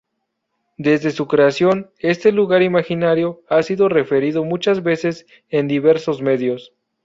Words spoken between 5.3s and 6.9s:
en diversos medios.